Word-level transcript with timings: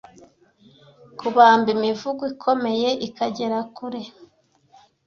kubamba 1.19 1.67
imivugo 1.75 2.21
ikomeye 2.33 2.89
ikagera 3.07 3.57
kure 3.75 4.01